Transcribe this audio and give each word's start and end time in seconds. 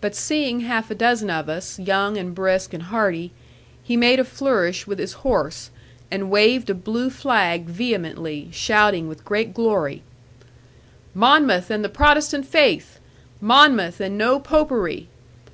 But 0.00 0.14
seeing 0.16 0.60
half 0.60 0.90
a 0.90 0.94
dozen 0.94 1.28
of 1.28 1.50
us, 1.50 1.78
young, 1.78 2.16
and 2.16 2.34
brisk, 2.34 2.72
and 2.72 2.84
hearty, 2.84 3.30
he 3.82 3.94
made 3.94 4.18
a 4.18 4.24
flourish 4.24 4.86
with 4.86 4.98
his 4.98 5.12
horse, 5.20 5.68
and 6.10 6.30
waved 6.30 6.70
a 6.70 6.74
blue 6.74 7.10
flag 7.10 7.64
vehemently, 7.66 8.48
shouting 8.52 9.06
with 9.06 9.22
great 9.22 9.52
glory, 9.52 10.00
'Monmouth 11.12 11.68
and 11.68 11.84
the 11.84 11.90
Protestant 11.90 12.46
faith! 12.46 13.00
Monmouth 13.38 14.00
and 14.00 14.16
no 14.16 14.40
Popery! 14.40 15.08